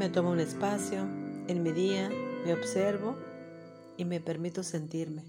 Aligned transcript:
Me 0.00 0.08
tomo 0.08 0.30
un 0.30 0.40
espacio 0.40 1.06
en 1.46 1.62
mi 1.62 1.72
día, 1.72 2.08
me 2.46 2.54
observo 2.54 3.18
y 3.98 4.06
me 4.06 4.18
permito 4.18 4.62
sentirme. 4.62 5.22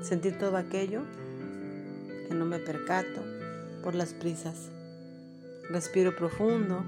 Sentir 0.00 0.38
todo 0.38 0.56
aquello 0.56 1.02
que 2.28 2.34
no 2.36 2.44
me 2.44 2.60
percato 2.60 3.20
por 3.82 3.96
las 3.96 4.14
prisas. 4.14 4.70
Respiro 5.70 6.14
profundo. 6.14 6.84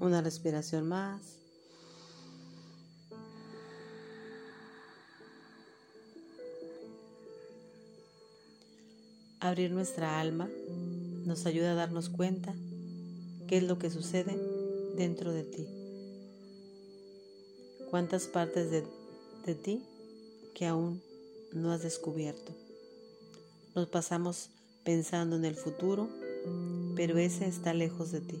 Una 0.00 0.20
respiración 0.20 0.86
más. 0.86 1.38
Abrir 9.40 9.70
nuestra 9.70 10.20
alma 10.20 10.46
nos 11.24 11.46
ayuda 11.46 11.72
a 11.72 11.74
darnos 11.74 12.08
cuenta 12.08 12.54
qué 13.48 13.58
es 13.58 13.62
lo 13.62 13.78
que 13.78 13.90
sucede 13.90 14.38
dentro 14.96 15.32
de 15.32 15.44
ti. 15.44 15.66
Cuántas 17.90 18.26
partes 18.26 18.70
de, 18.70 18.84
de 19.44 19.54
ti 19.54 19.82
que 20.54 20.66
aún 20.66 21.02
no 21.52 21.72
has 21.72 21.82
descubierto. 21.82 22.54
Nos 23.74 23.88
pasamos 23.88 24.50
pensando 24.84 25.36
en 25.36 25.44
el 25.44 25.54
futuro, 25.54 26.08
pero 26.96 27.18
ese 27.18 27.46
está 27.46 27.74
lejos 27.74 28.12
de 28.12 28.20
ti. 28.20 28.38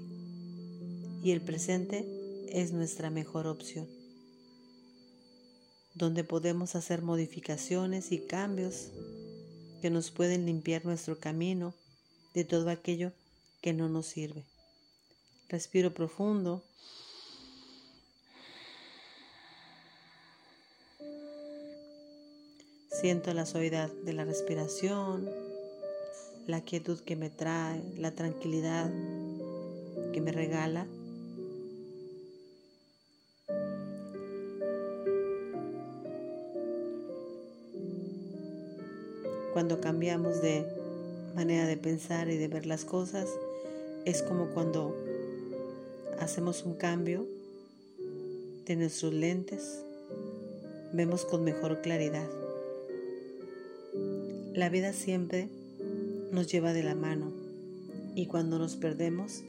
Y 1.22 1.30
el 1.30 1.40
presente 1.40 2.04
es 2.48 2.72
nuestra 2.72 3.10
mejor 3.10 3.46
opción, 3.46 3.86
donde 5.94 6.24
podemos 6.24 6.74
hacer 6.74 7.02
modificaciones 7.02 8.12
y 8.12 8.26
cambios 8.26 8.90
que 9.80 9.90
nos 9.90 10.10
pueden 10.10 10.46
limpiar 10.46 10.84
nuestro 10.84 11.18
camino 11.18 11.74
de 12.34 12.44
todo 12.44 12.70
aquello 12.70 13.12
que 13.60 13.72
no 13.72 13.88
nos 13.88 14.06
sirve. 14.06 14.44
Respiro 15.48 15.92
profundo. 15.92 16.62
Siento 22.90 23.34
la 23.34 23.46
suavidad 23.46 23.90
de 24.04 24.12
la 24.12 24.24
respiración, 24.24 25.28
la 26.46 26.60
quietud 26.60 27.00
que 27.00 27.16
me 27.16 27.30
trae, 27.30 27.82
la 27.96 28.12
tranquilidad 28.12 28.90
que 30.12 30.20
me 30.20 30.32
regala. 30.32 30.86
Cuando 39.52 39.80
cambiamos 39.80 40.40
de 40.40 40.81
manera 41.34 41.66
de 41.66 41.76
pensar 41.76 42.28
y 42.28 42.36
de 42.36 42.48
ver 42.48 42.66
las 42.66 42.84
cosas, 42.84 43.28
es 44.04 44.22
como 44.22 44.46
cuando 44.48 44.96
hacemos 46.20 46.64
un 46.64 46.74
cambio 46.74 47.26
de 48.66 48.76
nuestros 48.76 49.12
lentes, 49.12 49.82
vemos 50.92 51.24
con 51.24 51.44
mejor 51.44 51.80
claridad. 51.80 52.28
La 54.54 54.68
vida 54.68 54.92
siempre 54.92 55.48
nos 56.30 56.46
lleva 56.46 56.72
de 56.72 56.82
la 56.82 56.94
mano 56.94 57.32
y 58.14 58.26
cuando 58.26 58.58
nos 58.58 58.76
perdemos 58.76 59.42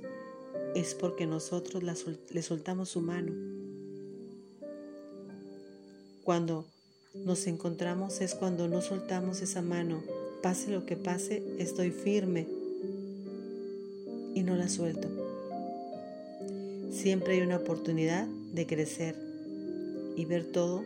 es 0.76 0.96
porque 0.96 1.28
nosotros 1.28 1.84
le 1.84 2.42
soltamos 2.42 2.90
su 2.90 3.02
mano. 3.02 3.34
Cuando 6.24 6.66
nos 7.14 7.46
encontramos 7.48 8.22
es 8.22 8.34
cuando 8.34 8.68
no 8.68 8.82
soltamos 8.82 9.42
esa 9.42 9.62
mano. 9.62 10.02
Pase 10.44 10.72
lo 10.72 10.86
que 10.86 10.98
pase, 10.98 11.42
estoy 11.58 11.92
firme 11.92 12.46
y 14.36 14.44
no 14.44 14.58
la 14.58 14.68
suelto. 14.68 15.08
Siempre 16.92 17.36
hay 17.36 17.42
una 17.42 17.56
oportunidad 17.56 18.28
de 18.28 18.68
crecer 18.68 19.16
y 20.18 20.26
ver 20.26 20.44
todos 20.44 20.84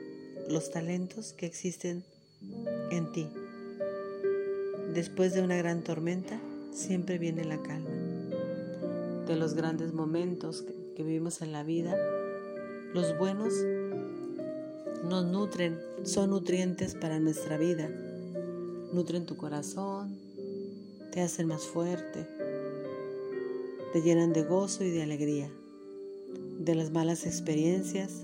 los 0.47 0.69
talentos 0.69 1.33
que 1.33 1.47
existen 1.47 2.03
en 2.91 3.11
ti. 3.11 3.27
Después 4.93 5.33
de 5.33 5.41
una 5.41 5.57
gran 5.57 5.83
tormenta, 5.83 6.39
siempre 6.71 7.17
viene 7.17 7.43
la 7.43 7.57
calma. 7.57 7.89
De 9.27 9.35
los 9.37 9.55
grandes 9.55 9.91
momentos 9.91 10.65
que, 10.95 11.01
vivimos 11.01 11.41
en 11.41 11.51
la 11.51 11.63
vida, 11.63 11.97
los 12.93 13.17
buenos 13.17 13.55
nos 15.09 15.25
nutren, 15.25 15.79
son 16.03 16.29
nutrientes 16.29 16.93
para 16.93 17.19
nuestra 17.19 17.57
vida. 17.57 17.89
Nutren 18.93 19.25
tu 19.25 19.35
corazón, 19.35 20.15
te 21.11 21.21
hacen 21.21 21.47
más 21.47 21.65
fuerte, 21.65 22.27
te 23.93 24.01
llenan 24.01 24.33
de 24.33 24.43
gozo 24.43 24.83
y 24.83 24.89
de 24.89 25.03
alegría. 25.03 25.49
De 26.59 26.75
las 26.75 26.91
malas 26.91 27.25
experiencias 27.25 28.23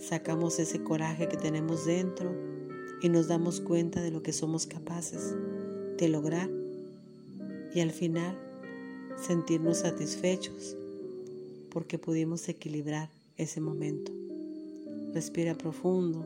sacamos 0.00 0.58
ese 0.58 0.82
coraje 0.82 1.28
que 1.28 1.36
tenemos 1.36 1.86
dentro 1.86 2.32
y 3.02 3.08
nos 3.08 3.28
damos 3.28 3.60
cuenta 3.60 4.00
de 4.00 4.10
lo 4.10 4.22
que 4.22 4.32
somos 4.32 4.66
capaces 4.66 5.34
de 5.98 6.08
lograr 6.08 6.50
y 7.74 7.80
al 7.80 7.90
final 7.90 8.38
sentirnos 9.16 9.78
satisfechos 9.78 10.76
porque 11.70 11.98
pudimos 11.98 12.48
equilibrar 12.48 13.10
ese 13.36 13.60
momento. 13.60 14.12
Respira 15.12 15.54
profundo. 15.54 16.24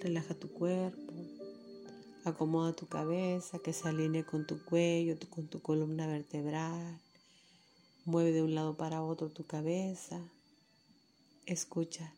Relaja 0.00 0.34
tu 0.34 0.50
cuerpo. 0.50 1.12
Acomoda 2.24 2.72
tu 2.72 2.86
cabeza 2.86 3.58
que 3.58 3.74
se 3.74 3.86
alinee 3.86 4.24
con 4.24 4.46
tu 4.46 4.64
cuello, 4.64 5.14
con 5.28 5.48
tu 5.48 5.60
columna 5.60 6.06
vertebral. 6.06 6.98
Mueve 8.06 8.32
de 8.32 8.42
un 8.42 8.54
lado 8.54 8.78
para 8.78 9.02
otro 9.02 9.28
tu 9.28 9.44
cabeza. 9.44 10.18
Escucha 11.44 12.14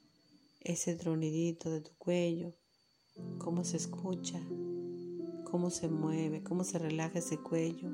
ese 0.61 0.95
tronidito 0.95 1.71
de 1.71 1.81
tu 1.81 1.91
cuello, 1.99 2.53
cómo 3.39 3.65
se 3.65 3.79
escucha, 3.79 4.41
cómo 5.51 5.71
se 5.71 5.89
mueve, 5.89 6.45
cómo 6.45 6.63
se 6.63 6.79
relaja 6.79 7.19
ese 7.19 7.39
cuello. 7.39 7.93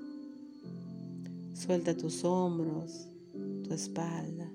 Suelta 1.55 1.97
tus 1.97 2.25
hombros, 2.25 3.09
tu 3.65 3.73
espalda, 3.73 4.53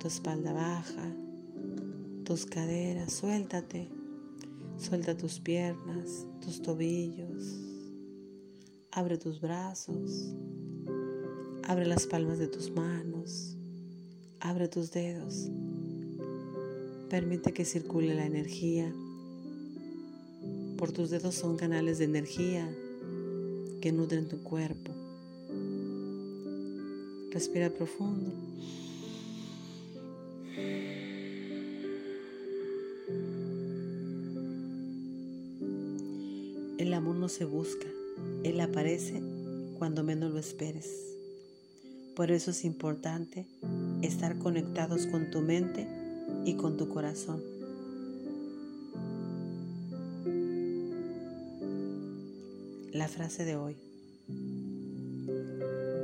tu 0.00 0.08
espalda 0.08 0.54
baja, 0.54 1.27
tus 2.28 2.44
caderas, 2.44 3.14
suéltate. 3.14 3.88
Suelta 4.76 5.16
tus 5.16 5.40
piernas, 5.40 6.26
tus 6.44 6.60
tobillos. 6.60 7.58
Abre 8.92 9.16
tus 9.16 9.40
brazos. 9.40 10.34
Abre 11.62 11.86
las 11.86 12.06
palmas 12.06 12.38
de 12.38 12.46
tus 12.46 12.70
manos. 12.70 13.56
Abre 14.40 14.68
tus 14.68 14.90
dedos. 14.92 15.48
Permite 17.08 17.54
que 17.54 17.64
circule 17.64 18.14
la 18.14 18.26
energía. 18.26 18.92
Por 20.76 20.92
tus 20.92 21.08
dedos 21.08 21.34
son 21.34 21.56
canales 21.56 21.96
de 21.96 22.04
energía 22.04 22.68
que 23.80 23.90
nutren 23.90 24.28
tu 24.28 24.42
cuerpo. 24.42 24.92
Respira 27.30 27.70
profundo. 27.70 28.32
El 36.78 36.94
amor 36.94 37.16
no 37.16 37.28
se 37.28 37.44
busca, 37.44 37.88
él 38.44 38.60
aparece 38.60 39.20
cuando 39.78 40.04
menos 40.04 40.32
lo 40.32 40.38
esperes. 40.38 40.88
Por 42.14 42.30
eso 42.30 42.52
es 42.52 42.64
importante 42.64 43.46
estar 44.02 44.38
conectados 44.38 45.06
con 45.06 45.28
tu 45.32 45.40
mente 45.40 45.88
y 46.44 46.54
con 46.54 46.76
tu 46.76 46.88
corazón. 46.88 47.42
La 52.92 53.08
frase 53.08 53.44
de 53.44 53.56
hoy. 53.56 53.76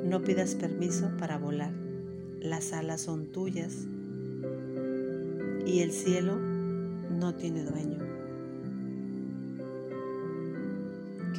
No 0.05 0.23
pidas 0.25 0.56
permiso 0.56 1.09
para 1.21 1.38
volar. 1.38 1.73
Las 2.41 2.73
alas 2.73 3.00
son 3.00 3.31
tuyas 3.31 3.73
y 5.67 5.81
el 5.81 5.93
cielo 5.93 6.37
no 6.37 7.35
tiene 7.37 7.62
dueño. 7.62 8.13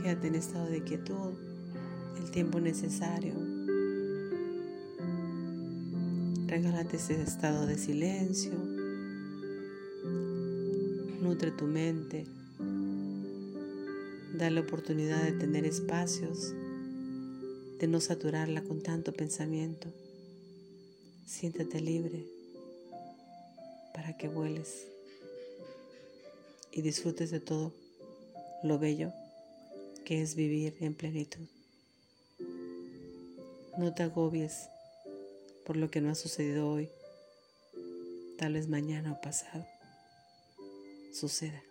Quédate 0.05 0.27
en 0.27 0.35
estado 0.35 0.67
de 0.67 0.83
quietud 0.83 1.33
el 2.19 2.29
tiempo 2.29 2.59
necesario 2.59 3.33
Regálate 6.45 6.97
ese 6.97 7.19
estado 7.23 7.65
de 7.65 7.75
silencio. 7.75 8.51
Nutre 11.23 11.49
tu 11.49 11.65
mente. 11.65 12.27
Dale 14.37 14.59
oportunidad 14.59 15.23
de 15.23 15.31
tener 15.31 15.65
espacios, 15.65 16.53
de 17.79 17.87
no 17.87 17.99
saturarla 17.99 18.61
con 18.61 18.83
tanto 18.83 19.11
pensamiento. 19.11 19.91
Siéntate 21.25 21.81
libre 21.81 22.27
para 23.91 24.15
que 24.15 24.27
vueles. 24.27 24.85
y 26.71 26.83
disfrutes 26.83 27.31
de 27.31 27.39
todo 27.39 27.73
lo 28.61 28.77
bello 28.77 29.11
que 30.05 30.21
es 30.21 30.35
vivir 30.35 30.77
en 30.79 30.93
plenitud. 30.93 31.47
No 33.77 33.93
te 33.93 34.03
agobies 34.03 34.69
por 35.65 35.75
lo 35.75 35.91
que 35.91 35.99
no 35.99 36.11
ha 36.11 36.15
sucedido 36.15 36.69
hoy, 36.69 36.89
tal 38.37 38.53
vez 38.53 38.69
mañana 38.69 39.11
o 39.11 39.21
pasado 39.21 39.65
suceda. 41.11 41.61